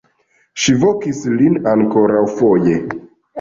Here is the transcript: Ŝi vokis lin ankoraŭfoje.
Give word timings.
Ŝi 0.61 0.73
vokis 0.83 1.19
lin 1.41 1.59
ankoraŭfoje. 1.73 2.81